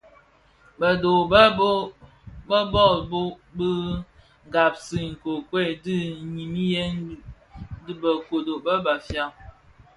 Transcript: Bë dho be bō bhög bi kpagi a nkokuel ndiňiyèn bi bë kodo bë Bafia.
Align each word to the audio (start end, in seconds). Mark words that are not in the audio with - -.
Bë 0.79 0.89
dho 1.01 1.13
be 1.31 1.41
bō 1.57 1.71
bhög 2.71 3.11
bi 3.57 3.67
kpagi 4.51 4.97
a 5.05 5.09
nkokuel 5.11 5.71
ndiňiyèn 6.29 6.93
bi 7.83 7.91
bë 8.01 8.11
kodo 8.27 8.53
bë 8.65 8.73
Bafia. 8.85 9.25